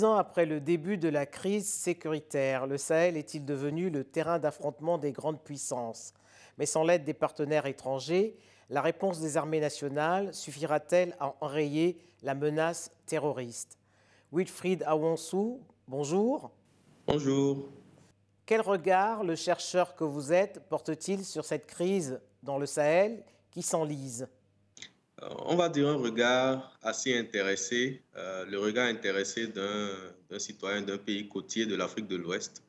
Dix 0.00 0.06
ans 0.06 0.16
après 0.16 0.46
le 0.46 0.60
début 0.60 0.96
de 0.96 1.10
la 1.10 1.26
crise 1.26 1.68
sécuritaire, 1.68 2.66
le 2.66 2.78
Sahel 2.78 3.18
est-il 3.18 3.44
devenu 3.44 3.90
le 3.90 4.02
terrain 4.02 4.38
d'affrontement 4.38 4.96
des 4.96 5.12
grandes 5.12 5.42
puissances? 5.42 6.14
Mais 6.56 6.64
sans 6.64 6.84
l'aide 6.84 7.04
des 7.04 7.12
partenaires 7.12 7.66
étrangers, 7.66 8.34
la 8.70 8.80
réponse 8.80 9.20
des 9.20 9.36
armées 9.36 9.60
nationales 9.60 10.32
suffira-t-elle 10.32 11.14
à 11.20 11.34
enrayer 11.42 11.98
la 12.22 12.34
menace 12.34 12.90
terroriste? 13.04 13.76
Wilfried 14.32 14.82
Awonsou, 14.86 15.60
bonjour. 15.86 16.50
Bonjour. 17.06 17.68
Quel 18.46 18.62
regard 18.62 19.22
le 19.22 19.36
chercheur 19.36 19.96
que 19.96 20.04
vous 20.04 20.32
êtes 20.32 20.66
porte-t-il 20.70 21.26
sur 21.26 21.44
cette 21.44 21.66
crise 21.66 22.22
dans 22.42 22.56
le 22.56 22.64
Sahel 22.64 23.22
qui 23.50 23.60
s'enlise? 23.60 24.26
On 25.22 25.56
va 25.56 25.68
dire 25.68 25.88
un 25.88 25.96
regard 25.96 26.78
assez 26.82 27.16
intéressé, 27.16 28.02
euh, 28.16 28.44
le 28.46 28.58
regard 28.58 28.86
intéressé 28.86 29.48
d'un 29.48 30.38
citoyen 30.38 30.82
d'un 30.82 30.98
pays 30.98 31.28
côtier 31.28 31.66
de 31.66 31.76
l'Afrique 31.76 32.08
de 32.08 32.16
l'Ouest 32.16 32.62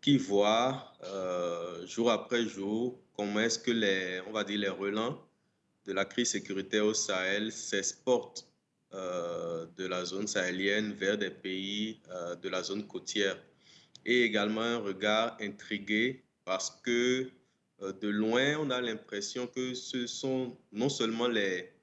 qui 0.00 0.18
voit 0.18 0.92
euh, 1.04 1.86
jour 1.86 2.10
après 2.10 2.46
jour 2.46 2.98
comment 3.16 3.40
est-ce 3.40 3.58
que 3.58 3.70
les, 3.70 4.20
on 4.26 4.32
va 4.32 4.44
dire 4.44 4.58
les 4.58 4.68
relents 4.68 5.18
de 5.86 5.92
la 5.92 6.04
crise 6.04 6.30
sécuritaire 6.30 6.84
au 6.84 6.94
Sahel 6.94 7.52
s'exportent 7.52 8.48
euh, 8.92 9.66
de 9.76 9.86
la 9.86 10.04
zone 10.04 10.26
sahélienne 10.26 10.92
vers 10.92 11.18
des 11.18 11.30
pays 11.30 12.00
de 12.42 12.48
la 12.48 12.62
zone 12.62 12.86
côtière. 12.86 13.36
Et 14.06 14.22
également 14.22 14.60
un 14.60 14.78
regard 14.78 15.36
intrigué 15.40 16.22
parce 16.44 16.70
que 16.82 17.30
de 17.80 18.08
loin, 18.08 18.56
on 18.58 18.70
a 18.70 18.80
l'impression 18.80 19.46
que 19.46 19.74
ce 19.74 20.06
sont 20.06 20.56
non 20.72 20.88
seulement 20.88 21.28
les, 21.28 21.73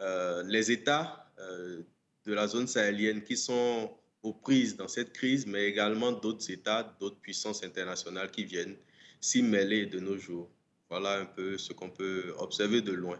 les 0.00 0.70
États 0.70 1.28
euh, 1.40 1.82
de 2.26 2.34
la 2.34 2.46
zone 2.46 2.66
sahélienne 2.66 3.22
qui 3.22 3.36
sont 3.36 3.90
aux 4.22 4.34
prises 4.34 4.76
dans 4.76 4.88
cette 4.88 5.12
crise, 5.12 5.46
mais 5.46 5.64
également 5.64 6.12
d'autres 6.12 6.50
États, 6.50 6.82
d'autres 7.00 7.20
puissances 7.20 7.64
internationales 7.64 8.30
qui 8.30 8.44
viennent 8.44 8.76
s'y 9.20 9.42
mêler 9.42 9.86
de 9.86 9.98
nos 9.98 10.18
jours. 10.18 10.50
Voilà 10.90 11.20
un 11.20 11.24
peu 11.24 11.56
ce 11.56 11.72
qu'on 11.72 11.88
peut 11.88 12.34
observer 12.38 12.82
de 12.82 12.92
loin. 12.92 13.18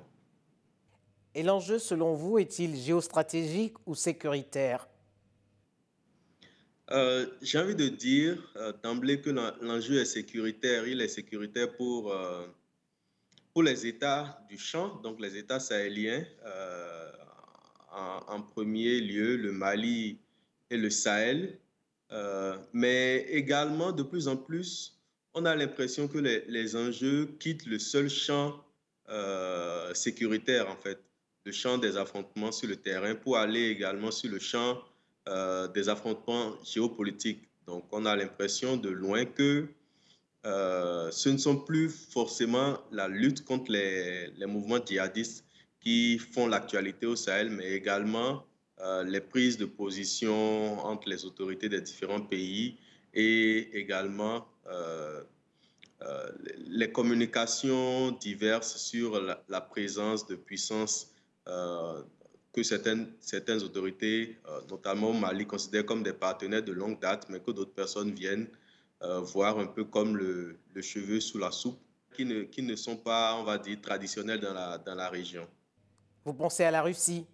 Et 1.35 1.43
l'enjeu, 1.43 1.79
selon 1.79 2.15
vous, 2.15 2.39
est-il 2.39 2.77
géostratégique 2.77 3.77
ou 3.87 3.95
sécuritaire? 3.95 4.89
Euh, 6.91 7.27
J'ai 7.41 7.59
envie 7.59 7.77
de 7.77 7.89
dire 7.89 8.37
d'emblée 8.83 9.23
que 9.23 9.31
l'enjeu 9.31 10.01
est 10.01 10.05
sécuritaire. 10.07 10.87
Il 10.87 11.01
est 11.01 11.09
sécuritaire 11.09 11.75
pour 11.77 12.13
pour 13.59 13.65
les 13.65 13.89
États 13.89 14.41
du 14.49 14.57
champ, 14.57 15.01
donc 15.03 15.21
les 15.21 15.37
États 15.37 15.59
sahéliens, 15.59 16.25
euh, 16.47 17.11
en, 18.29 18.41
premier 18.41 19.01
lieu 19.01 19.37
le 19.37 19.51
Mali 19.51 20.21
et 20.71 20.77
le 20.77 20.91
Sahel, 20.91 21.59
euh, 22.13 22.57
mais 22.73 23.27
également 23.29 23.91
de 23.91 24.05
plus 24.05 24.29
en 24.29 24.37
plus, 24.37 25.01
on 25.35 25.45
a 25.45 25.57
l'impression 25.57 26.07
que 26.07 26.19
les, 26.19 26.77
enjeux 26.77 27.35
quittent 27.41 27.67
le 27.67 27.81
seul 27.81 28.09
champ 28.09 28.65
euh, 29.09 29.93
sécuritaire, 29.93 30.71
en 30.71 30.77
fait, 30.77 31.01
le 31.45 31.51
champ 31.51 31.79
des 31.79 31.97
affrontements 31.97 32.53
sur 32.53 32.69
le 32.69 32.77
terrain, 32.77 33.17
pour 33.17 33.39
aller 33.39 33.71
également 33.71 34.13
sur 34.13 34.31
le 34.31 34.39
champ 34.39 34.81
des 35.75 35.89
affrontements 35.89 36.55
géopolitiques. 36.63 37.49
Donc 37.67 37.87
on 37.91 38.07
a 38.07 38.15
l'impression 38.15 38.77
de 38.77 38.89
loin 38.89 39.25
que 39.25 39.67
euh, 40.47 41.11
ce 41.11 41.29
ne 41.29 41.37
sont 41.37 41.57
plus 41.57 41.89
forcément 41.89 42.79
la 42.93 43.09
lutte 43.09 43.45
contre 43.45 43.73
les, 43.73 44.33
mouvements 44.47 44.79
djihadistes 44.85 45.45
qui 45.81 46.19
font 46.19 46.47
l'actualité 46.47 47.07
au 47.07 47.17
Sahel, 47.17 47.51
mais 47.51 47.73
également 47.73 48.45
euh, 48.81 49.03
les 49.03 49.21
prises 49.21 49.59
de 49.59 49.65
position 49.65 50.79
entre 50.87 51.09
les 51.09 51.25
autorités 51.25 51.69
des 51.69 51.81
différents 51.81 52.21
pays 52.21 52.79
et 53.15 53.77
également 53.77 54.47
euh, 54.69 55.23
les 56.69 56.93
communications 56.93 58.13
diverses 58.13 58.77
sur 58.77 59.21
la, 59.21 59.61
présence 59.61 60.27
de 60.29 60.37
puissances 60.37 61.13
que 61.45 62.63
certaines, 62.63 63.09
certaines 63.21 63.63
autorités, 63.65 64.39
notamment 64.71 65.11
au 65.11 65.13
Mali, 65.13 65.45
considèrent 65.45 65.85
comme 65.87 66.05
des 66.05 66.13
partenaires 66.13 66.63
de 66.63 66.71
longue 66.73 67.01
date, 67.01 67.27
mais 67.29 67.41
que 67.41 67.51
d'autres 67.51 67.75
personnes 67.75 68.13
viennent 68.13 68.47
euh, 69.03 69.21
voire 69.21 69.59
un 69.59 69.67
peu 69.67 69.85
comme 69.85 70.17
le, 70.17 70.59
cheveu 70.81 71.21
sous 71.21 71.39
la 71.39 71.51
soupe, 71.51 71.81
qui 72.15 72.25
ne, 72.25 72.43
qui 72.43 72.63
ne 72.63 72.75
sont 72.77 72.97
pas, 72.97 73.37
on 73.37 73.45
va 73.45 73.59
dire, 73.59 73.81
traditionnels 73.81 74.41
dans 74.41 74.53
la, 74.53 74.79
dans 74.79 74.95
la 74.95 75.09
région. 75.09 75.47
Vous 76.25 76.35
pensez 76.35 76.65
à 76.65 76.71
la 76.71 76.83
Russie? 76.83 77.27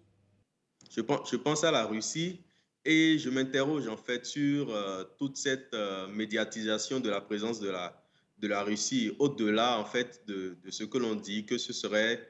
Je 0.91 1.01
pense, 1.01 1.29
je 1.31 1.35
pense 1.35 1.63
à 1.63 1.71
la 1.71 1.85
Russie 1.85 2.41
et 2.83 3.17
je 3.17 3.29
m'interroge 3.29 3.87
en 3.87 3.97
fait 3.97 4.25
sur 4.25 4.69
euh, 4.69 5.03
toute 5.17 5.37
cette 5.37 5.73
euh, 5.73 6.07
médiatisation 6.07 6.99
de 6.99 7.09
la 7.09 7.21
présence 7.21 7.59
de 7.59 7.69
la, 7.69 7.99
de 8.37 8.47
la 8.47 8.63
Russie, 8.63 9.15
au-delà 9.19 9.79
en 9.79 9.85
fait 9.85 10.21
de, 10.27 10.57
de 10.63 10.71
ce 10.71 10.83
que 10.83 10.97
l'on 10.97 11.15
dit, 11.15 11.45
que 11.45 11.57
ce 11.57 11.73
serait, 11.73 12.27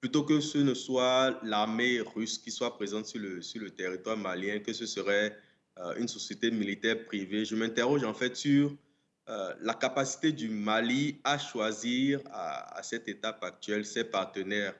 plutôt 0.00 0.24
que 0.24 0.40
ce 0.40 0.58
ne 0.58 0.74
soit 0.74 1.38
l'armée 1.42 2.00
russe 2.00 2.38
qui 2.38 2.50
soit 2.50 2.76
présente 2.76 3.06
sur 3.06 3.20
le, 3.20 3.42
sur 3.42 3.60
le 3.60 3.70
territoire 3.70 4.16
malien, 4.16 4.60
que 4.60 4.72
ce 4.72 4.86
serait 4.86 5.30
euh, 5.30 5.36
une 5.96 6.08
société 6.08 6.50
militaire 6.50 7.04
privée. 7.04 7.44
Je 7.44 7.54
m'interroge 7.54 8.04
en 8.04 8.14
fait 8.14 8.36
sur 8.36 8.74
euh, 9.28 9.54
la 9.60 9.74
capacité 9.74 10.32
du 10.32 10.48
Mali 10.48 11.20
à 11.22 11.38
choisir 11.38 12.20
à, 12.32 12.80
cette 12.82 13.08
étape 13.08 13.42
actuelle 13.44 13.84
ses 13.84 14.04
partenaires, 14.04 14.74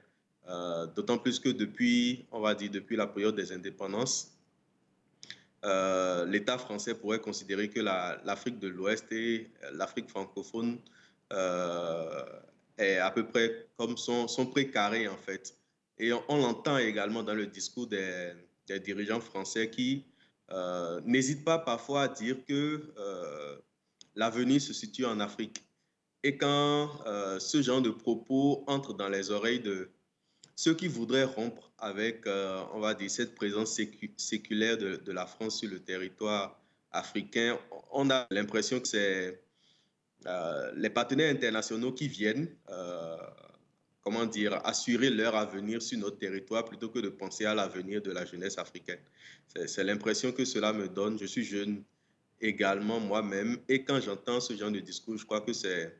euh, 0.48 0.86
d'autant 0.86 1.18
plus 1.18 1.38
que 1.38 1.50
depuis, 1.50 2.24
on 2.32 2.40
va 2.40 2.54
dire, 2.54 2.70
depuis 2.70 2.96
la 2.96 3.06
période 3.06 3.36
des 3.36 3.52
indépendances, 3.52 4.32
l'État 6.26 6.56
français 6.56 6.94
pourrait 6.94 7.18
considérer 7.20 7.68
que 7.68 7.80
l'Afrique 7.80 8.58
de 8.58 8.68
l'Ouest 8.68 9.10
et 9.12 9.50
l'Afrique 9.72 10.08
francophone 10.08 10.78
est 12.78 12.98
à 12.98 13.10
peu 13.10 13.26
près 13.26 13.66
comme 13.76 13.96
son, 13.96 14.28
son 14.28 14.46
précaré 14.46 15.08
en 15.08 15.16
fait. 15.16 15.54
Et 15.98 16.12
on, 16.12 16.36
l'entend 16.36 16.78
également 16.78 17.24
dans 17.24 17.34
le 17.34 17.46
discours 17.46 17.88
des 17.88 18.32
dirigeants 18.80 19.20
français 19.20 19.68
qui 19.68 20.04
euh, 20.50 21.00
n'hésite 21.04 21.44
pas 21.44 21.58
parfois 21.58 22.02
à 22.02 22.08
dire 22.08 22.36
que 22.46 22.92
euh, 22.98 23.56
l'avenir 24.14 24.60
se 24.60 24.72
situe 24.72 25.04
en 25.04 25.20
Afrique. 25.20 25.64
Et 26.22 26.36
quand 26.36 26.90
euh, 27.06 27.38
ce 27.38 27.62
genre 27.62 27.82
de 27.82 27.90
propos 27.90 28.64
entre 28.66 28.94
dans 28.94 29.08
les 29.08 29.30
oreilles 29.30 29.60
de 29.60 29.90
ceux 30.56 30.74
qui 30.74 30.88
voudraient 30.88 31.24
rompre 31.24 31.70
avec, 31.78 32.26
on 32.74 32.80
va 32.80 32.94
dire, 32.94 33.08
cette 33.08 33.36
présence 33.36 33.80
séculaire 34.16 34.76
de, 34.76 35.12
la 35.12 35.24
France 35.24 35.60
sur 35.60 35.70
le 35.70 35.78
territoire 35.78 36.60
africain, 36.90 37.56
on 37.92 38.10
a 38.10 38.26
l'impression 38.32 38.80
que 38.80 38.88
c'est 38.88 39.40
les 40.74 40.90
partenaires 40.90 41.32
internationaux 41.32 41.92
qui 41.92 42.08
viennent 42.08 42.48
comment 44.08 44.24
dire, 44.24 44.58
assurer 44.64 45.10
leur 45.10 45.36
avenir 45.36 45.82
sur 45.82 45.98
notre 45.98 46.16
territoire 46.16 46.64
plutôt 46.64 46.88
que 46.88 46.98
de 46.98 47.10
penser 47.10 47.44
à 47.44 47.54
l'avenir 47.54 48.00
de 48.00 48.10
la 48.10 48.24
jeunesse 48.24 48.56
africaine. 48.56 49.00
C'est 49.66 49.84
l'impression 49.84 50.32
que 50.32 50.46
cela 50.46 50.72
me 50.72 50.88
donne. 50.88 51.18
Je 51.18 51.26
suis 51.26 51.44
jeune 51.44 51.84
également 52.40 53.00
moi-même 53.00 53.58
et 53.68 53.84
quand 53.84 54.00
j'entends 54.00 54.40
ce 54.40 54.56
genre 54.56 54.70
de 54.70 54.80
discours, 54.80 55.18
je 55.18 55.26
crois 55.26 55.42
que 55.42 55.52
c'est... 55.52 55.94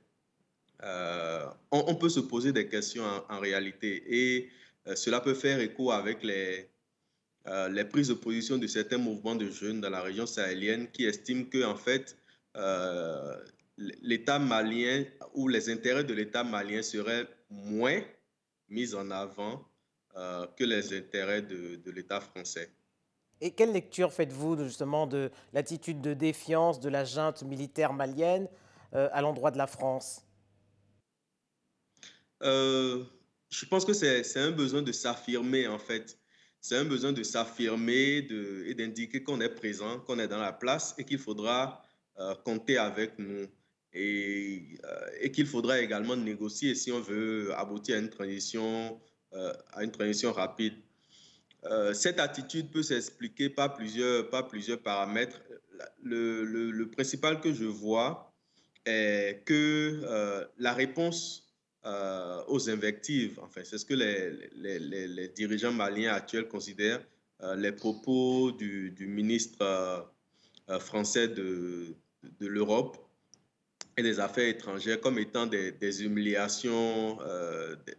Euh, 0.83 1.45
on, 1.71 1.95
peut 1.97 2.09
se 2.09 2.21
poser 2.21 2.51
des 2.51 2.67
questions 2.67 3.05
en, 3.29 3.41
réalité 3.41 4.03
et 4.09 4.49
euh, 4.87 4.95
cela 4.97 5.21
peut 5.21 5.35
faire 5.35 5.61
écho 5.61 5.91
avec 5.91 6.23
les, 6.23 6.67
euh, 7.47 7.69
les 7.69 7.85
prises 7.85 8.09
de 8.09 8.15
position 8.15 8.57
de 8.57 8.67
certains 8.69 8.97
mouvements 8.97 9.35
de 9.35 9.51
jeunes 9.51 9.83
dans 9.83 9.91
la 9.91 10.01
région 10.01 10.25
sahélienne 10.25 10.89
qui 10.93 11.05
estiment 11.05 11.45
que 11.45 11.63
en 11.63 11.77
fait 11.77 12.17
l'État 13.77 14.39
malien 14.39 15.05
ou 15.35 15.47
les 15.49 15.69
intérêts 15.69 16.05
de 16.05 16.15
l'État 16.15 16.43
malien 16.43 16.81
seraient 16.81 17.27
moins 17.51 18.03
mis 18.69 18.95
en 18.95 19.11
avant 19.11 19.67
euh, 20.17 20.47
que 20.57 20.65
les 20.65 20.97
intérêts 20.97 21.43
de, 21.43 21.91
l'État 21.91 22.21
français. 22.21 22.71
Et 23.41 23.53
quelle 23.53 23.73
lecture 23.73 24.13
faites-vous 24.13 24.65
justement 24.65 25.07
de 25.07 25.31
l'attitude 25.53 26.01
de 26.01 26.13
défiance 26.13 26.81
de 26.81 26.89
la 26.89 27.05
junte 27.05 27.43
militaire 27.43 27.93
malienne 27.93 28.49
euh, 28.95 29.09
à 29.13 29.23
l'endroit 29.23 29.51
de 29.51 29.59
la 29.59 29.67
France? 29.67 30.23
Euh, 32.43 33.05
Je 33.51 33.65
pense 33.67 33.85
que 33.85 33.93
c'est 33.93 34.37
un 34.37 34.51
besoin 34.51 34.83
de 34.83 34.93
s'affirmer 34.93 35.69
en 35.69 35.79
fait. 35.79 36.19
C'est 36.61 36.77
un 36.77 36.85
besoin 36.85 37.13
de 37.13 37.23
s'affirmer 37.23 38.27
et 38.67 38.75
d'indiquer 38.75 39.23
qu'on 39.23 39.41
est 39.41 39.55
présent, 39.55 40.01
qu'on 40.01 40.19
est 40.19 40.27
dans 40.27 40.41
la 40.41 40.53
place 40.53 40.95
et 40.99 41.05
qu'il 41.05 41.19
faudra 41.19 41.81
compter 42.45 42.77
avec 42.79 43.17
nous 43.21 43.47
et, 43.99 44.79
euh, 44.85 45.09
et 45.21 45.31
qu'il 45.33 45.47
faudra 45.47 45.81
également 45.81 46.17
négocier 46.17 46.75
si 46.75 46.93
on 46.93 47.01
veut 47.01 47.53
aboutir 47.57 47.97
à 47.97 47.99
une 47.99 48.09
transition, 48.09 49.01
euh, 49.33 49.53
à 49.73 49.83
une 49.83 49.91
transition 49.91 50.33
rapide. 50.33 50.75
Euh, 51.65 51.93
cette 51.93 52.21
attitude 52.21 52.71
peut 52.71 52.85
s'expliquer 52.85 53.51
par 53.51 53.75
plusieurs, 53.75 54.31
par 54.31 54.47
plusieurs 54.47 54.79
paramètres. 54.79 55.41
Le, 56.03 56.85
principal 56.87 57.41
que 57.41 57.53
je 57.53 57.65
vois 57.65 58.33
est 58.87 59.43
que 59.45 60.49
la 60.59 60.73
réponse 60.73 61.45
aux 62.49 62.71
invectives, 62.71 63.39
enfin, 63.43 63.63
c'est 63.65 63.79
ce 63.79 63.85
que 63.85 63.95
les, 63.95 65.29
dirigeants 65.29 65.73
maliens 65.73 66.15
actuels 66.15 66.49
considèrent, 66.49 67.05
les 67.57 67.73
propos 67.73 68.53
du, 68.53 69.07
ministre 69.09 70.11
français 70.81 71.29
de 71.29 71.95
l'Europe 72.41 73.08
et 73.99 74.03
des 74.03 74.21
Affaires 74.21 74.49
étrangères 74.49 75.01
comme 75.01 75.19
étant 75.19 75.47
des, 75.47 76.03
humiliations, 76.05 77.19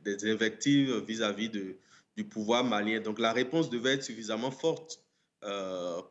des, 0.04 0.31
invectives 0.31 1.04
vis-à-vis 1.06 1.50
du 1.50 2.24
pouvoir 2.24 2.63
malien. 2.63 3.00
Donc 3.00 3.19
la 3.19 3.34
réponse 3.34 3.69
devait 3.69 3.94
être 3.96 4.04
suffisamment 4.04 4.50
forte 4.50 5.04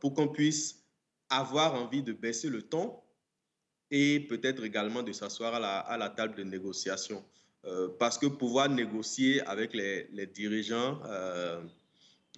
pour 0.00 0.14
qu'on 0.14 0.28
puisse 0.28 0.84
avoir 1.30 1.74
envie 1.74 2.02
de 2.02 2.12
baisser 2.12 2.48
le 2.48 2.62
ton 2.62 2.94
et 3.90 4.20
peut-être 4.20 4.64
également 4.64 5.02
de 5.02 5.12
s'asseoir 5.12 5.54
à 5.54 5.96
la, 5.96 6.08
table 6.10 6.34
de 6.34 6.44
négociation. 6.44 7.24
Euh, 7.64 7.88
parce 7.98 8.18
que 8.18 8.26
pouvoir 8.26 8.68
négocier 8.68 9.40
avec 9.42 9.74
les, 9.74 10.26
dirigeants 10.26 11.00
euh, 11.06 11.60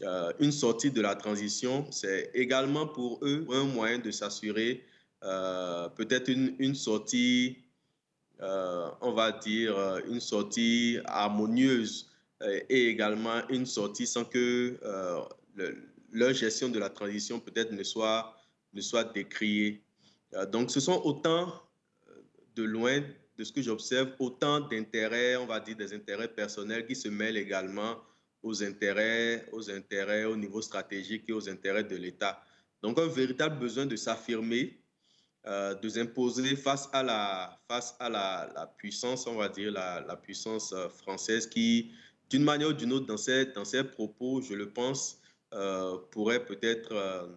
euh, 0.03 0.33
une 0.39 0.53
sortie 0.53 0.91
de 0.91 1.01
la 1.01 1.15
transition, 1.15 1.87
c'est 1.91 2.31
également 2.35 2.87
pour 2.87 3.19
eux 3.23 3.47
un 3.51 3.65
moyen 3.65 3.99
de 3.99 4.11
s'assurer 4.11 4.85
peut-être 5.21 6.29
une, 6.29 6.75
sortie, 6.75 7.59
on 8.41 9.13
va 9.13 9.33
dire, 9.33 9.77
une 10.07 10.21
sortie 10.21 10.99
harmonieuse 11.05 12.11
et 12.43 12.89
également 12.89 13.47
une 13.49 13.67
sortie 13.67 14.07
sans 14.07 14.25
que 14.25 14.79
leur 16.13 16.35
gestion 16.35 16.69
de 16.69 16.79
la 16.79 16.91
transition 16.91 17.41
peut-être 17.41 17.73
ne 17.73 17.83
soit, 17.83 18.37
ne 18.73 18.81
soit 18.81 19.05
décriée. 19.05 19.83
Euh, 20.35 20.47
donc, 20.47 20.71
ce 20.71 20.81
sont 20.81 21.01
autant 21.05 21.53
euh, 22.09 22.13
de 22.57 22.63
loin 22.63 23.01
de 23.37 23.45
ce 23.45 23.53
que 23.53 23.63
j'observe, 23.63 24.11
autant 24.19 24.61
d'intérêts, 24.61 25.37
on 25.37 25.47
va 25.47 25.61
dire 25.61 25.77
des 25.77 25.95
intérêts 25.95 26.29
personnels 26.29 26.87
qui 26.87 26.95
se 26.95 27.09
mêlent 27.09 27.37
également 27.37 27.97
aux 28.43 28.63
intérêts, 28.63 29.47
aux 29.53 29.71
intérêts 29.71 30.25
au 30.25 30.37
niveau 30.37 30.61
stratégique 30.61 31.25
et 31.29 31.33
aux 31.33 31.49
intérêts 31.49 31.85
de 31.85 31.97
l'État. 31.97 32.43
Donc, 32.83 32.99
un 32.99 33.07
véritable 33.07 33.59
besoin 33.59 33.87
de 33.87 33.97
s'affirmer, 33.97 34.80
euh, 35.47 35.75
de 35.75 35.89
s'imposer 35.89 36.57
face 36.57 36.89
à 36.93 37.03
la, 37.03 37.59
face 37.69 37.97
à 37.99 38.09
la, 38.09 38.73
puissance, 38.77 39.27
on 39.27 39.37
va 39.37 39.49
dire, 39.49 39.73
la, 39.73 40.17
puissance 40.17 40.75
française 40.99 41.47
qui, 41.47 41.93
d'une 42.29 42.45
manière 42.45 42.69
ou 42.69 42.73
d'une 42.73 42.93
autre, 42.93 43.07
dans 43.07 43.17
ses, 43.17 43.47
dans 43.47 43.65
ses 43.65 43.85
propos, 43.85 44.43
je 44.43 44.55
le 44.55 44.73
pense, 44.73 45.21
pourrait 46.11 46.45
peut-être 46.45 47.29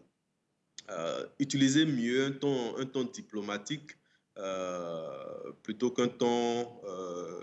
euh, 0.89 1.25
utiliser 1.39 1.85
mieux 1.85 2.25
un 2.25 2.31
ton, 2.31 2.77
un 2.77 2.85
ton 2.85 3.05
diplomatique 3.05 3.91
euh, 4.37 5.53
plutôt 5.63 5.91
qu'un 5.91 6.09
ton, 6.09 6.67
euh, 6.85 7.41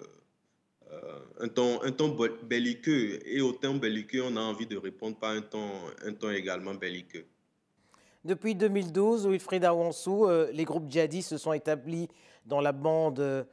un 1.41 1.49
ton, 1.49 1.83
un 1.83 1.91
ton 1.91 2.15
belliqueux. 2.43 3.19
Et 3.27 3.41
au 3.41 3.53
ton 3.53 3.77
belliqueux, 3.77 4.23
on 4.23 4.37
a 4.37 4.41
envie 4.41 4.67
de 4.67 4.77
répondre 4.77 5.19
par 5.19 5.31
un 5.31 5.41
ton, 5.41 5.71
un 6.05 6.13
ton 6.13 6.31
également 6.31 6.75
belliqueux. 6.75 7.25
Depuis 8.25 8.55
2012, 8.55 9.27
Wilfried 9.27 9.65
Awansou, 9.65 10.29
les 10.53 10.65
groupes 10.65 10.91
djihadistes 10.91 11.31
se 11.31 11.39
sont 11.39 11.55
établis 11.55 12.09
dans 12.45 12.61
la 12.61 12.73
bande 12.73 13.47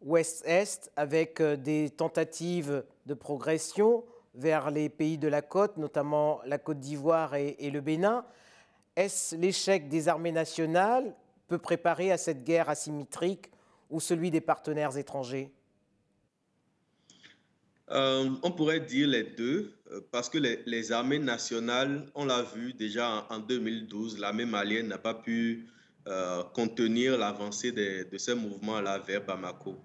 ouest-est 0.00 0.92
avec 0.94 1.42
des 1.42 1.90
tentatives 1.90 2.84
de 3.06 3.14
progression 3.14 4.04
vers 4.36 4.70
les 4.70 4.88
pays 4.88 5.18
de 5.18 5.26
la 5.26 5.42
côte, 5.42 5.76
notamment 5.76 6.40
la 6.44 6.58
Côte 6.58 6.78
d'Ivoire 6.78 7.34
et, 7.34 7.56
et, 7.58 7.70
le 7.70 7.80
Bénin. 7.80 8.24
Est-ce 8.94 9.34
l'échec 9.34 9.88
des 9.88 10.08
armées 10.08 10.32
nationales 10.32 11.14
peut 11.48 11.58
préparer 11.58 12.12
à 12.12 12.18
cette 12.18 12.44
guerre 12.44 12.68
asymétrique 12.68 13.50
ou 13.90 13.98
celui 13.98 14.30
des 14.30 14.40
partenaires 14.40 14.96
étrangers? 14.96 15.50
Euh, 17.90 18.30
On 18.42 18.50
pourrait 18.52 18.80
dire 18.80 19.08
les 19.08 19.24
deux, 19.24 19.72
euh, 19.92 20.00
parce 20.10 20.28
que 20.28 20.38
les, 20.38 20.92
armées 20.92 21.18
nationales, 21.18 22.06
on 22.14 22.24
l'a 22.24 22.42
vu 22.42 22.72
déjà 22.72 23.26
en, 23.30 23.38
2012, 23.38 24.18
l'armée 24.18 24.44
malienne 24.46 24.88
n'a 24.88 24.98
pas 24.98 25.14
pu 25.14 25.68
euh, 26.08 26.42
contenir 26.54 27.18
l'avancée 27.18 27.72
de, 27.72 28.06
ces 28.18 28.34
mouvements-là 28.34 28.98
vers 28.98 29.24
Bamako. 29.24 29.76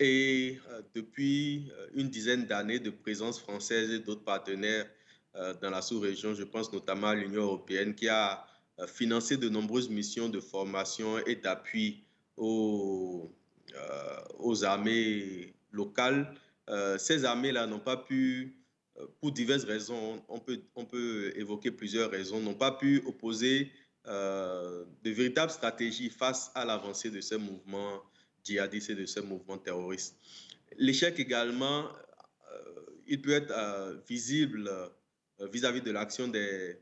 et 0.00 0.58
depuis 0.94 1.70
une 1.94 2.08
dizaine 2.08 2.44
d'années 2.46 2.78
de 2.78 2.90
présence 2.90 3.40
française 3.40 3.90
et 3.90 4.00
d'autres 4.00 4.24
partenaires 4.24 4.86
dans 5.62 5.70
la 5.70 5.80
sous-région. 5.82 6.34
Je 6.34 6.44
pense 6.44 6.72
notamment 6.72 7.08
à 7.08 7.14
l'Union 7.14 7.42
européenne 7.42 7.94
qui 7.94 8.08
a 8.08 8.44
financé 8.86 9.36
de 9.36 9.48
nombreuses 9.48 9.88
missions 9.88 10.28
de 10.28 10.40
formation 10.40 11.18
et 11.26 11.36
d'appui 11.36 12.04
aux, 12.36 13.30
armées 14.64 15.54
locales. 15.72 16.34
Ces 16.98 17.24
armées-là 17.24 17.66
n'ont 17.66 17.80
pas 17.80 17.96
pu, 17.96 18.56
pour 19.20 19.32
diverses 19.32 19.64
raisons, 19.64 20.22
on 20.28 20.38
peut, 20.38 20.60
on 20.74 20.84
peut 20.84 21.32
évoquer 21.36 21.70
plusieurs 21.70 22.10
raisons, 22.10 22.40
n'ont 22.40 22.54
pas 22.54 22.72
pu 22.72 23.02
opposer 23.06 23.70
de 24.06 25.10
véritables 25.10 25.52
stratégies 25.52 26.10
face 26.10 26.50
à 26.54 26.64
l'avancée 26.64 27.10
de 27.10 27.20
ces 27.20 27.36
mouvements 27.36 28.02
djihadistes 28.44 28.90
et 28.90 28.94
de 28.94 29.06
ces 29.06 29.20
mouvements 29.20 29.58
terroristes. 29.58 30.16
L'échec 30.78 31.18
également, 31.20 31.88
il 33.06 33.20
peut 33.20 33.32
être 33.32 34.02
visible 34.08 34.70
euh, 35.40 35.48
vis-à-vis 35.48 35.80
de 35.82 35.90
l'action 35.90 36.28
des, 36.28 36.78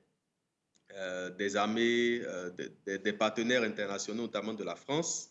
euh, 0.95 1.31
des 1.31 1.57
armées, 1.57 2.21
euh, 2.25 2.51
des, 2.87 3.13
partenaires 3.13 3.63
internationaux, 3.63 4.23
notamment 4.23 4.55
de 4.55 4.65
la 4.65 4.77
France. 4.77 5.31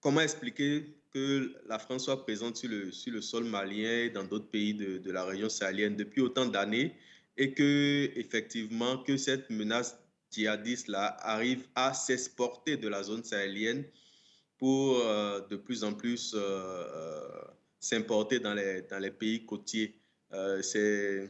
comment 0.00 0.20
expliquer 0.20 0.94
que 1.12 1.54
la 1.66 1.78
France 1.78 2.04
soit 2.04 2.24
présente 2.24 2.56
sur 2.56 2.70
le, 2.70 3.20
sol 3.20 3.44
malien 3.44 4.04
et 4.04 4.10
dans 4.10 4.24
d'autres 4.24 4.48
pays 4.48 4.74
de, 4.74 5.10
la 5.10 5.24
région 5.24 5.48
sahélienne 5.48 5.96
depuis 5.96 6.20
autant 6.20 6.46
d'années 6.46 6.94
et 7.36 7.52
que 7.52 8.10
effectivement 8.16 8.98
que 8.98 9.16
cette 9.16 9.50
menace 9.50 9.98
djihadiste 10.30 10.88
là 10.88 11.16
arrive 11.20 11.66
à 11.74 11.92
s'exporter 11.94 12.76
de 12.76 12.88
la 12.88 13.02
zone 13.02 13.24
sahélienne 13.24 13.84
pour 14.58 14.96
de 14.96 15.56
plus 15.56 15.84
en 15.84 15.92
plus 15.92 16.34
s'importer 17.82 18.38
dans 18.38 18.54
les, 18.54 18.82
dans 18.82 18.98
les 18.98 19.10
pays 19.10 19.44
côtiers. 19.44 19.98
Euh, 20.32 20.62
c'est 20.62 21.28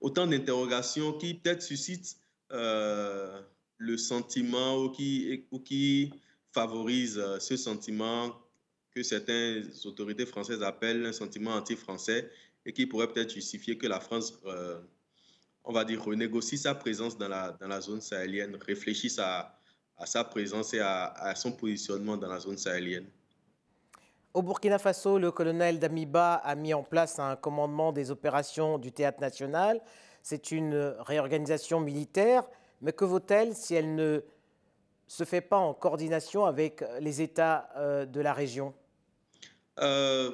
autant 0.00 0.26
d'interrogations 0.26 1.12
qui 1.12 1.34
peut-être 1.34 1.62
suscitent 1.62 2.16
euh, 2.50 3.40
le 3.76 3.96
sentiment 3.96 4.82
ou 4.82 4.90
qui, 4.90 6.10
favorisent 6.54 7.18
euh, 7.18 7.38
ce 7.38 7.56
sentiment 7.56 8.36
que 8.94 9.02
certaines 9.02 9.70
autorités 9.84 10.26
françaises 10.26 10.62
appellent 10.62 11.06
un 11.06 11.12
sentiment 11.12 11.52
anti-français 11.52 12.30
et 12.64 12.72
qui 12.72 12.86
pourrait 12.86 13.08
peut-être 13.08 13.32
justifier 13.32 13.76
que 13.78 13.86
la 13.86 14.00
France, 14.00 14.40
on 15.64 15.72
va 15.72 15.84
dire, 15.84 16.04
renégocie 16.04 16.58
sa 16.58 16.74
présence 16.74 17.16
dans 17.16 17.28
la, 17.28 17.80
zone 17.80 18.00
sahélienne, 18.00 18.56
réfléchisse 18.60 19.18
à, 19.18 19.56
à 19.96 20.06
sa 20.06 20.24
présence 20.24 20.74
et 20.74 20.80
à, 20.80 21.06
à, 21.06 21.34
son 21.34 21.52
positionnement 21.52 22.16
dans 22.16 22.28
la 22.28 22.38
zone 22.38 22.58
sahélienne. 22.58 23.06
Au 24.34 24.42
Burkina 24.42 24.78
Faso, 24.78 25.18
le 25.18 25.30
colonel 25.30 25.78
Damiba 25.78 26.34
a 26.34 26.54
mis 26.54 26.72
en 26.72 26.82
place 26.82 27.18
un 27.18 27.36
commandement 27.36 27.92
des 27.92 28.10
opérations 28.10 28.78
du 28.78 28.90
théâtre 28.90 29.20
national. 29.20 29.80
C'est 30.22 30.52
une 30.52 30.94
réorganisation 31.00 31.80
militaire, 31.80 32.44
mais 32.80 32.92
que 32.92 33.04
vaut-elle 33.04 33.54
si 33.54 33.74
elle 33.74 33.94
ne 33.94 34.22
se 35.06 35.24
fait 35.24 35.42
pas 35.42 35.58
en 35.58 35.74
coordination 35.74 36.46
avec 36.46 36.82
les 37.00 37.20
États 37.20 37.68
euh, 37.76 38.06
de 38.06 38.20
la 38.20 38.32
région? 38.32 38.72
Euh, 39.80 40.30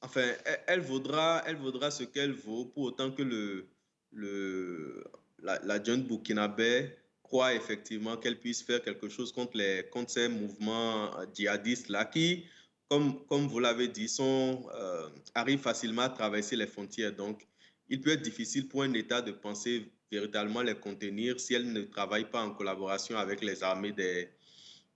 Enfin, 0.00 0.32
elle 0.66 0.80
vaudra, 0.80 1.42
elle 1.46 1.56
vaudra 1.56 1.90
ce 1.90 2.04
qu'elle 2.04 2.32
vaut, 2.32 2.64
pour 2.64 2.84
autant 2.84 3.10
que 3.10 3.22
le, 3.22 5.04
la, 5.42 5.58
la 5.62 5.82
jeune 5.82 6.02
burkinabé 6.04 6.90
croit 7.22 7.54
effectivement 7.54 8.16
qu'elle 8.16 8.40
puisse 8.40 8.62
faire 8.62 8.82
quelque 8.82 9.08
chose 9.08 9.32
contre, 9.32 9.56
les, 9.58 9.86
contre 9.90 10.10
ces 10.10 10.28
mouvements 10.28 11.10
djihadistes-là 11.34 12.06
qui 12.06 12.44
comme, 12.88 13.24
comme 13.26 13.46
vous 13.46 13.58
l'avez 13.58 13.88
dit, 13.88 14.08
sont, 14.08 14.66
euh, 14.74 15.08
arrivent 15.34 15.60
facilement 15.60 16.02
à 16.02 16.08
traverser 16.08 16.56
les 16.56 16.66
frontières. 16.66 17.12
Donc, 17.14 17.46
il 17.90 18.00
peut 18.00 18.12
être 18.12 18.22
difficile 18.22 18.66
pour 18.66 18.82
un 18.82 18.94
État 18.94 19.20
de 19.20 19.32
penser 19.32 19.92
véritablement 20.10 20.62
les 20.62 20.74
contenir 20.74 21.38
si 21.38 21.52
elle 21.52 21.70
ne 21.70 21.82
travaille 21.82 22.30
pas 22.30 22.42
en 22.42 22.50
collaboration 22.52 23.18
avec 23.18 23.42
les 23.42 23.62
armées 23.62 23.92
des, 23.92 24.30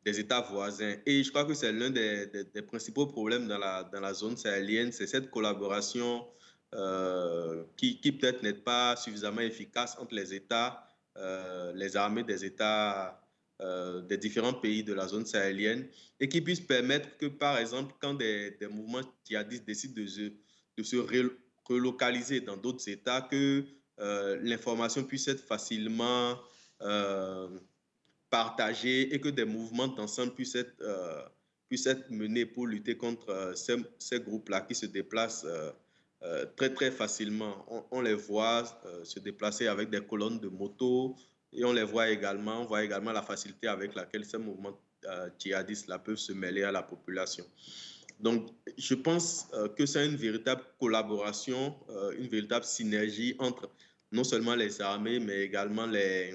des 0.04 0.18
États 0.18 0.40
voisins. 0.40 0.94
Et 1.06 1.22
je 1.22 1.30
crois 1.30 1.44
que 1.44 1.54
c'est 1.54 1.72
l'un 1.72 1.90
des, 1.90 2.26
des, 2.26 2.62
principaux 2.62 3.06
problèmes 3.06 3.46
dans 3.46 3.58
la, 3.58 3.84
dans 3.84 4.00
la 4.00 4.14
zone 4.14 4.36
sahélienne, 4.36 4.92
c'est 4.92 5.06
cette 5.06 5.30
collaboration 5.30 6.26
euh, 6.74 7.64
qui, 7.76 8.00
qui 8.00 8.12
peut-être 8.12 8.42
n'est 8.42 8.54
pas 8.54 8.96
suffisamment 8.96 9.42
efficace 9.42 9.96
entre 10.00 10.14
les 10.14 10.34
États, 10.34 10.84
euh, 11.16 11.72
les 11.74 11.96
armées 11.96 12.24
des 12.24 12.44
États 12.44 13.20
euh, 13.60 14.00
des 14.00 14.16
différents 14.16 14.54
pays 14.54 14.82
de 14.82 14.92
la 14.92 15.06
zone 15.06 15.24
sahélienne 15.24 15.86
et 16.18 16.28
qui 16.28 16.40
puisse 16.40 16.60
permettre 16.60 17.16
que, 17.18 17.26
par 17.26 17.58
exemple, 17.58 17.94
quand 18.00 18.14
des, 18.14 18.56
mouvements 18.70 19.02
djihadistes 19.24 19.66
décident 19.66 20.02
de 20.02 20.06
se, 20.06 20.32
de 20.78 20.82
se 20.82 20.96
relocaliser 21.68 22.40
dans 22.40 22.56
d'autres 22.56 22.88
États, 22.88 23.20
que 23.20 23.64
l'information 24.42 25.04
puisse 25.04 25.28
être 25.28 25.44
facilement 25.44 26.36
partagée 28.32 29.14
et 29.14 29.20
que 29.20 29.28
des 29.28 29.44
mouvements 29.44 29.88
d'ensemble 29.88 30.32
puissent 30.32 30.54
être, 30.54 30.82
puissent 31.68 31.86
être 31.86 32.10
menés 32.10 32.46
pour 32.46 32.66
lutter 32.66 32.96
contre 32.96 33.52
ces, 33.54 33.76
ces 33.98 34.20
groupes-là 34.20 34.62
qui 34.62 34.74
se 34.74 34.86
déplacent 34.86 35.46
très 36.56 36.72
très 36.72 36.90
facilement. 36.90 37.54
On, 37.90 38.00
les 38.00 38.14
voit 38.14 38.64
se 39.04 39.20
déplacer 39.20 39.66
avec 39.66 39.90
des 39.90 40.00
colonnes 40.00 40.40
de 40.40 40.48
motos 40.48 41.14
et 41.52 41.62
on 41.64 41.74
les 41.74 41.84
voit 41.84 42.08
également, 42.08 42.62
on 42.62 42.64
voit 42.64 42.82
également 42.82 43.12
la 43.12 43.22
facilité 43.22 43.68
avec 43.68 43.94
laquelle 43.94 44.24
ces 44.24 44.38
mouvements 44.38 44.78
djihadistes 45.38 45.88
là, 45.88 45.98
peuvent 45.98 46.16
se 46.16 46.32
mêler 46.32 46.62
à 46.62 46.72
la 46.72 46.82
population. 46.82 47.44
Donc, 48.18 48.48
je 48.78 48.94
pense 48.94 49.48
que 49.76 49.84
c'est 49.84 50.06
une 50.06 50.16
véritable 50.16 50.62
collaboration, 50.80 51.74
une 52.18 52.28
véritable 52.28 52.64
synergie 52.64 53.34
entre 53.38 53.68
non 54.10 54.24
seulement 54.24 54.54
les 54.54 54.80
armées, 54.80 55.18
mais 55.18 55.40
également 55.40 55.86
les, 55.86 56.32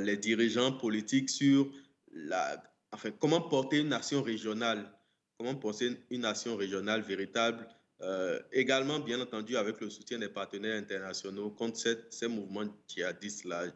les 0.00 0.16
dirigeants 0.16 0.72
politiques 0.72 1.30
sur 1.30 1.70
la, 2.12 2.62
enfin, 2.92 3.10
comment 3.18 3.40
porter 3.40 3.78
une 3.78 3.88
nation 3.88 4.22
régionale, 4.22 4.90
comment 5.38 5.54
porter 5.54 5.92
une 6.10 6.20
nation 6.22 6.56
régionale 6.56 7.02
véritable, 7.02 7.66
euh, 8.02 8.40
également 8.52 8.98
bien 8.98 9.20
entendu 9.20 9.56
avec 9.56 9.80
le 9.80 9.90
soutien 9.90 10.18
des 10.18 10.30
partenaires 10.30 10.76
internationaux 10.78 11.50
contre 11.50 11.78
ces 12.10 12.28
mouvements 12.28 12.64
djihadistes-là. 12.88 13.66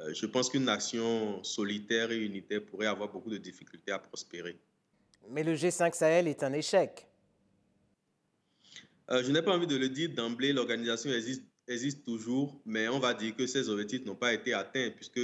Euh, 0.00 0.14
je 0.14 0.26
pense 0.26 0.50
qu'une 0.50 0.64
nation 0.64 1.42
solitaire 1.42 2.12
et 2.12 2.18
unitaire 2.18 2.64
pourrait 2.64 2.86
avoir 2.86 3.10
beaucoup 3.10 3.30
de 3.30 3.38
difficultés 3.38 3.90
à 3.90 3.98
prospérer. 3.98 4.56
Mais 5.30 5.42
le 5.42 5.54
G5 5.54 5.94
Sahel 5.94 6.28
est 6.28 6.42
un 6.44 6.52
échec. 6.52 7.08
Euh, 9.10 9.22
je 9.24 9.32
n'ai 9.32 9.42
pas 9.42 9.52
envie 9.52 9.66
de 9.66 9.76
le 9.76 9.88
dire 9.88 10.10
d'emblée, 10.10 10.52
l'organisation 10.52 11.10
existe, 11.10 11.42
existe 11.68 12.04
toujours, 12.04 12.60
mais 12.64 12.88
on 12.88 12.98
va 12.98 13.14
dire 13.14 13.34
que 13.36 13.46
ses 13.46 13.68
objectifs 13.68 14.04
n'ont 14.04 14.16
pas 14.16 14.32
été 14.34 14.52
atteints 14.52 14.90
puisque 14.90 15.20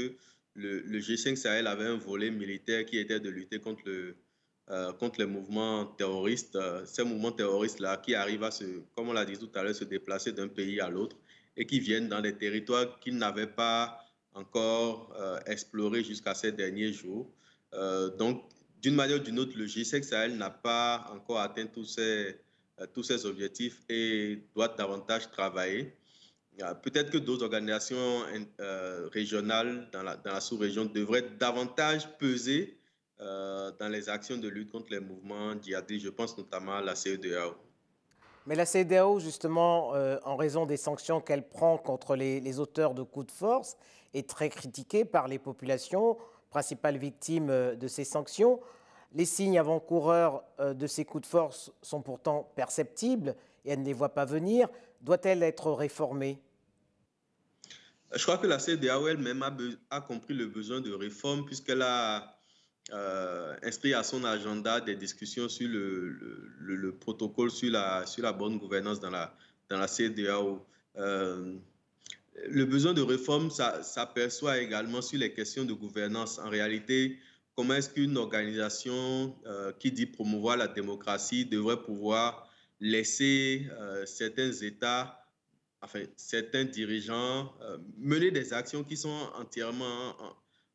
le, 0.54 1.00
G5 1.00 1.36
Sahel 1.36 1.66
avait 1.66 1.86
un 1.86 1.96
volet 1.96 2.30
militaire 2.30 2.84
qui 2.84 2.98
était 2.98 3.20
de 3.20 3.30
lutter 3.30 3.60
contre, 3.60 3.82
le, 3.86 4.16
euh, 4.70 4.92
contre 4.94 5.20
les 5.20 5.26
mouvements 5.26 5.86
terroristes. 5.86 6.56
Euh, 6.56 6.84
ces 6.84 7.04
mouvements 7.04 7.32
terroristes-là 7.32 7.98
qui 7.98 8.14
arrivent 8.14 8.44
à 8.44 8.50
se, 8.50 8.64
comme 8.94 9.08
on 9.08 9.12
l'a 9.12 9.24
dit 9.24 9.38
tout 9.38 9.50
à 9.54 9.62
l'heure, 9.62 9.74
se 9.74 9.84
déplacer 9.84 10.32
d'un 10.32 10.48
pays 10.48 10.80
à 10.80 10.88
l'autre 10.88 11.16
et 11.56 11.66
qui 11.66 11.80
viennent 11.80 12.08
dans 12.08 12.20
des 12.20 12.36
territoires 12.36 12.98
qu'ils 13.00 13.16
n'avaient 13.16 13.46
pas 13.46 14.04
encore 14.34 15.12
euh, 15.18 15.38
explorés 15.46 16.04
jusqu'à 16.04 16.34
ces 16.34 16.52
derniers 16.52 16.92
jours. 16.92 17.30
donc, 18.18 18.44
d'une 18.80 18.94
manière 18.94 19.16
ou 19.16 19.20
d'une 19.20 19.40
autre, 19.40 19.58
le 19.58 19.66
G5 19.66 20.02
Sahel 20.04 20.36
n'a 20.36 20.50
pas 20.50 21.10
encore 21.12 21.40
atteint 21.40 21.66
tous 21.66 21.84
ces, 21.84 22.38
tous 22.94 23.02
ces 23.02 23.26
objectifs 23.26 23.82
et 23.88 24.38
doit 24.54 24.68
davantage 24.68 25.28
travailler. 25.32 25.92
Peut-être 26.82 27.10
que 27.10 27.18
d'autres 27.18 27.44
organisations 27.44 28.22
euh, 28.60 29.08
régionales 29.12 29.88
dans 29.92 30.02
la, 30.02 30.40
sous-région 30.40 30.86
devraient 30.86 31.26
davantage 31.38 32.08
peser 32.18 32.78
euh, 33.20 33.70
dans 33.78 33.88
les 33.88 34.08
actions 34.08 34.36
de 34.36 34.48
lutte 34.48 34.72
contre 34.72 34.90
les 34.90 34.98
mouvements 34.98 35.52
djihadistes. 35.60 36.04
Je 36.04 36.10
pense 36.10 36.36
notamment 36.36 36.74
à 36.74 36.82
la 36.82 36.96
CEDEAO. 36.96 37.54
Mais 38.46 38.56
la 38.56 38.66
CEDEAO, 38.66 39.20
justement, 39.20 39.94
euh, 39.94 40.18
en 40.24 40.34
raison 40.34 40.66
des 40.66 40.76
sanctions 40.76 41.20
qu'elle 41.20 41.48
prend 41.48 41.78
contre 41.78 42.16
les, 42.16 42.58
auteurs 42.58 42.94
de 42.94 43.02
coups 43.02 43.26
de 43.26 43.32
force, 43.32 43.76
est 44.12 44.28
très 44.28 44.48
critiquée 44.48 45.04
par 45.04 45.28
les 45.28 45.38
populations, 45.38 46.16
principales 46.50 46.96
victimes 46.96 47.76
de 47.76 47.88
ces 47.88 48.04
sanctions. 48.04 48.58
Les 49.12 49.26
signes 49.26 49.58
avant-coureurs 49.58 50.42
de 50.58 50.86
ces 50.86 51.04
coups 51.04 51.22
de 51.22 51.28
force 51.28 51.70
sont 51.82 52.02
pourtant 52.02 52.50
perceptibles 52.56 53.36
et 53.64 53.72
elle 53.72 53.80
ne 53.80 53.84
les 53.84 53.92
voit 53.92 54.08
pas 54.08 54.24
venir. 54.24 54.68
Doit-elle 55.02 55.42
être 55.42 55.70
réformée? 55.72 56.40
Je 58.14 58.22
crois 58.22 58.38
que 58.38 58.46
la 58.46 58.58
CDAO 58.58 59.08
elle-même 59.08 59.44
a, 59.90 60.00
compris 60.00 60.34
le 60.34 60.46
besoin 60.46 60.80
de 60.80 60.92
réforme 60.92 61.44
puisqu'elle 61.44 61.82
a 61.82 62.34
euh, 62.92 63.54
inscrit 63.62 63.92
à 63.92 64.02
son 64.02 64.24
agenda 64.24 64.80
des 64.80 64.96
discussions 64.96 65.48
sur 65.48 65.68
le, 65.68 66.96
protocole 66.98 67.50
sur 67.50 67.70
la, 67.70 68.32
bonne 68.32 68.58
gouvernance 68.58 68.98
dans 68.98 69.10
la, 69.10 69.34
dans 69.68 69.86
CDAO. 69.86 70.64
Euh, 70.96 71.54
le 72.48 72.64
besoin 72.64 72.94
de 72.94 73.02
réforme 73.02 73.50
s'aperçoit 73.50 74.58
également 74.58 75.02
sur 75.02 75.18
les 75.18 75.34
questions 75.34 75.64
de 75.64 75.74
gouvernance. 75.74 76.38
En 76.38 76.48
réalité, 76.48 77.18
comment 77.54 77.74
est-ce 77.74 77.90
qu'une 77.90 78.16
organisation 78.16 79.36
euh, 79.46 79.72
qui 79.78 79.92
dit 79.92 80.06
promouvoir 80.06 80.56
la 80.56 80.68
démocratie 80.68 81.44
devrait 81.44 81.82
pouvoir 81.82 82.48
laisser 82.80 83.68
certains 84.06 84.52
États 84.52 85.27
enfin, 85.82 86.02
certains 86.16 86.64
dirigeants 86.64 87.52
euh, 87.62 87.78
mener 87.98 88.30
des 88.30 88.52
actions 88.52 88.84
qui 88.84 88.96
sont 88.96 89.30
entièrement 89.36 90.16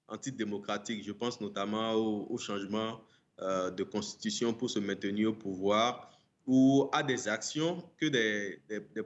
antidémocratiques. 0.08 1.04
Je 1.04 1.12
pense 1.12 1.42
notamment 1.42 1.94
au, 1.94 2.38
changement 2.38 3.02
euh, 3.42 3.72
de 3.72 3.84
constitution 3.84 4.54
pour 4.54 4.70
se 4.70 4.80
maintenir 4.80 5.30
au 5.30 5.34
pouvoir 5.34 6.10
ou 6.46 6.90
à 6.92 7.04
des 7.04 7.28
actions 7.28 7.84
que 7.98 8.08
des, 8.08 8.60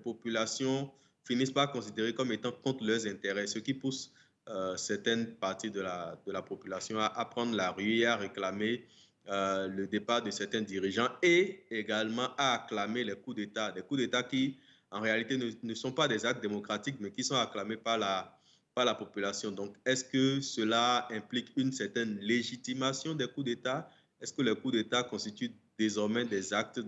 populations 0.03 0.91
finissent 1.23 1.51
par 1.51 1.71
considérer 1.71 2.13
comme 2.13 2.31
étant 2.31 2.51
contre 2.51 2.83
leurs 2.83 3.05
intérêts, 3.05 3.47
ce 3.47 3.59
qui 3.59 3.73
pousse 3.73 4.11
euh, 4.49 4.75
certaines 4.77 5.35
parties 5.35 5.69
de 5.69 5.81
la, 5.81 6.19
de 6.25 6.31
la 6.31 6.41
population 6.41 6.99
à, 6.99 7.25
prendre 7.25 7.55
la 7.55 7.71
rue 7.71 7.99
et 7.99 8.05
à 8.05 8.15
réclamer 8.15 8.85
le 9.29 9.85
départ 9.87 10.23
de 10.23 10.31
certains 10.31 10.61
dirigeants 10.61 11.09
et 11.21 11.65
également 11.69 12.29
à 12.37 12.53
acclamer 12.53 13.03
les 13.03 13.15
coups 13.15 13.35
d'État, 13.35 13.73
des 13.73 13.81
coups 13.81 13.99
d'État 13.99 14.23
qui 14.23 14.57
en 14.91 15.01
réalité 15.01 15.37
ne, 15.37 15.73
sont 15.73 15.91
pas 15.91 16.07
des 16.07 16.25
actes 16.25 16.41
démocratiques, 16.41 16.97
mais 16.99 17.11
qui 17.11 17.23
sont 17.23 17.35
acclamés 17.35 17.77
par 17.77 17.97
la, 17.97 18.37
par 18.73 18.85
la 18.85 18.95
population. 18.95 19.51
Donc, 19.51 19.75
est-ce 19.85 20.03
que 20.03 20.41
cela 20.41 21.07
implique 21.11 21.49
une 21.57 21.71
certaine 21.71 22.17
légitimation 22.19 23.13
des 23.13 23.27
coups 23.27 23.45
d'État? 23.45 23.89
Est-ce 24.21 24.33
que 24.33 24.41
les 24.41 24.55
coups 24.55 24.73
d'État 24.73 25.03
constituent 25.03 25.53
désormais 25.77 26.25
des 26.25 26.53
actes 26.53 26.79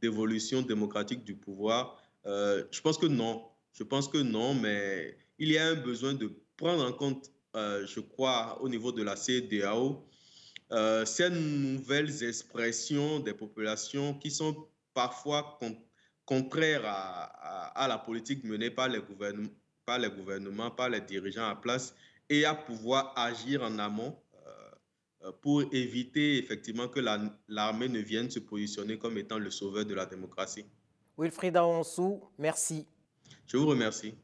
d'évolution 0.00 0.62
démocratique 0.62 1.24
du 1.24 1.34
pouvoir? 1.34 2.02
Euh, 2.26 2.64
Je 2.70 2.80
pense 2.80 2.98
que 2.98 3.06
non. 3.06 3.44
Je 3.72 3.84
pense 3.84 4.08
que 4.08 4.18
non, 4.18 4.54
mais 4.54 5.16
il 5.38 5.52
y 5.52 5.58
a 5.58 5.68
un 5.68 5.74
besoin 5.76 6.14
de 6.14 6.32
prendre 6.56 6.84
en 6.84 6.92
compte, 6.92 7.30
euh, 7.56 7.86
je 7.86 8.00
crois, 8.00 8.60
au 8.60 8.68
niveau 8.68 8.92
de 8.92 9.02
la 9.02 9.16
CEDAO, 9.16 10.04
euh, 10.72 11.04
ces 11.04 11.30
nouvelles 11.30 12.22
expressions 12.22 13.20
des 13.20 13.34
populations 13.34 14.14
qui 14.14 14.30
sont 14.30 14.68
parfois 14.94 15.58
contraire 16.30 16.82
à, 16.84 17.88
la 17.88 17.98
politique 17.98 18.44
menée 18.44 18.70
par 18.70 18.88
les, 18.88 19.00
gouvernements, 19.00 19.48
par 19.84 19.98
les 19.98 20.08
gouvernements, 20.08 20.70
par 20.70 20.88
les 20.88 21.00
dirigeants 21.00 21.50
en 21.50 21.56
place, 21.56 21.92
et 22.28 22.44
à 22.44 22.54
pouvoir 22.54 23.12
agir 23.16 23.64
en 23.64 23.76
amont 23.80 24.16
euh, 24.46 24.48
euh, 25.24 25.32
pour 25.40 25.62
éviter 25.72 26.38
effectivement 26.38 26.86
que 26.86 27.00
l'armée 27.48 27.88
ne 27.88 27.98
vienne 27.98 28.30
se 28.30 28.38
positionner 28.38 28.96
comme 28.96 29.18
étant 29.18 29.40
le 29.40 29.50
sauveur 29.50 29.84
de 29.84 29.92
la 29.92 30.06
démocratie. 30.06 30.66
Wilfried 31.18 31.56
Aonsou, 31.56 32.20
merci. 32.38 32.86
Je 33.48 33.56
vous 33.56 33.66
remercie. 33.66 34.14